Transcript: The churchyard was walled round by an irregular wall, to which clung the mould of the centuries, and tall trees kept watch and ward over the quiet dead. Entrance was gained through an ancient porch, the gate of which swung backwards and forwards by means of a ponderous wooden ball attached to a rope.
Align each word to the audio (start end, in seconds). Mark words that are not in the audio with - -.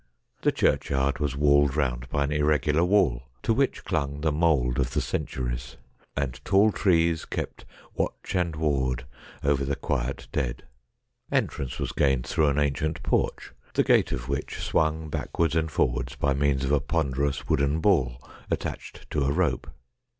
The 0.41 0.51
churchyard 0.51 1.19
was 1.19 1.35
walled 1.37 1.75
round 1.75 2.09
by 2.09 2.23
an 2.23 2.31
irregular 2.31 2.83
wall, 2.83 3.29
to 3.43 3.53
which 3.53 3.83
clung 3.85 4.21
the 4.21 4.31
mould 4.31 4.79
of 4.79 4.93
the 4.95 4.99
centuries, 4.99 5.77
and 6.15 6.43
tall 6.43 6.71
trees 6.71 7.23
kept 7.23 7.65
watch 7.93 8.33
and 8.33 8.55
ward 8.55 9.05
over 9.43 9.63
the 9.63 9.75
quiet 9.75 10.27
dead. 10.31 10.63
Entrance 11.31 11.77
was 11.77 11.91
gained 11.91 12.25
through 12.25 12.47
an 12.47 12.57
ancient 12.57 13.03
porch, 13.03 13.51
the 13.75 13.83
gate 13.83 14.11
of 14.11 14.27
which 14.27 14.57
swung 14.59 15.07
backwards 15.07 15.55
and 15.55 15.69
forwards 15.69 16.15
by 16.15 16.33
means 16.33 16.65
of 16.65 16.71
a 16.71 16.79
ponderous 16.79 17.47
wooden 17.47 17.79
ball 17.79 18.27
attached 18.49 19.07
to 19.11 19.23
a 19.23 19.31
rope. 19.31 19.69